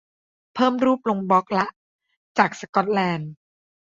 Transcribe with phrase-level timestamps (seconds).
[0.53, 1.67] เพิ่มรูปลงบล็อกละ
[2.37, 3.31] จากสกอตแลนด์